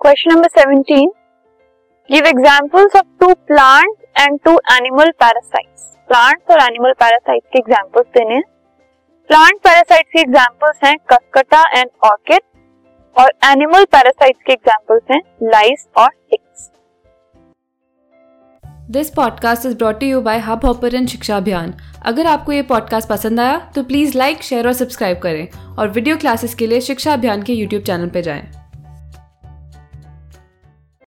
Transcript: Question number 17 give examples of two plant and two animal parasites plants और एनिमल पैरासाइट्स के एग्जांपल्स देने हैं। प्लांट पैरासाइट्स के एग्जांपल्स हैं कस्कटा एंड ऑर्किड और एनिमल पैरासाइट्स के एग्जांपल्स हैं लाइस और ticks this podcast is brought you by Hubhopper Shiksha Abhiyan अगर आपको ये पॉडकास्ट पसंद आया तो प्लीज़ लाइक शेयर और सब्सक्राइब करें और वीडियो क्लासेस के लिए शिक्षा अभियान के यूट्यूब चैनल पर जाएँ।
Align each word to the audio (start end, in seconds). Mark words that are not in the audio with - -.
Question 0.00 0.30
number 0.32 0.48
17 0.48 1.08
give 2.10 2.26
examples 2.26 2.94
of 2.96 3.06
two 3.20 3.32
plant 3.46 3.96
and 4.20 4.38
two 4.44 4.50
animal 4.50 5.10
parasites 5.10 5.82
plants 6.08 6.50
और 6.50 6.60
एनिमल 6.62 6.92
पैरासाइट्स 6.92 7.48
के 7.52 7.58
एग्जांपल्स 7.58 8.06
देने 8.06 8.34
हैं। 8.34 8.42
प्लांट 9.30 9.58
पैरासाइट्स 9.58 10.10
के 10.12 10.20
एग्जांपल्स 10.20 10.78
हैं 10.84 10.96
कस्कटा 11.12 11.80
एंड 11.80 11.90
ऑर्किड 12.04 12.40
और 13.16 13.32
एनिमल 13.44 13.84
पैरासाइट्स 13.84 14.42
के 14.46 14.52
एग्जांपल्स 14.52 15.02
हैं 15.10 15.20
लाइस 15.42 15.86
और 15.96 16.08
ticks 16.30 16.70
this 18.90 19.10
podcast 19.10 19.66
is 19.66 19.76
brought 19.76 20.02
you 20.02 20.20
by 20.20 20.38
Hubhopper 20.64 21.06
Shiksha 21.06 21.36
Abhiyan 21.36 21.74
अगर 22.02 22.26
आपको 22.26 22.52
ये 22.52 22.62
पॉडकास्ट 22.62 23.08
पसंद 23.08 23.40
आया 23.40 23.58
तो 23.74 23.82
प्लीज़ 23.82 24.18
लाइक 24.18 24.42
शेयर 24.42 24.66
और 24.66 24.72
सब्सक्राइब 24.72 25.18
करें 25.18 25.76
और 25.78 25.88
वीडियो 25.88 26.16
क्लासेस 26.16 26.54
के 26.54 26.66
लिए 26.66 26.80
शिक्षा 26.80 27.12
अभियान 27.12 27.42
के 27.42 27.52
यूट्यूब 27.52 27.82
चैनल 27.82 28.08
पर 28.08 28.20
जाएँ। 28.20 28.59